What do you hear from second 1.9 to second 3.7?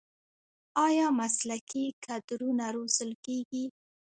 کادرونه روزل کیږي؟